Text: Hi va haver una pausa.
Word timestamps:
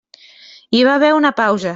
Hi 0.79 0.81
va 0.89 0.95
haver 1.01 1.13
una 1.19 1.35
pausa. 1.43 1.69